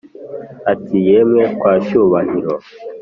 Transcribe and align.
ati"yemwe 0.71 1.43
kwa 1.59 1.73
cyubahiro 1.85 2.53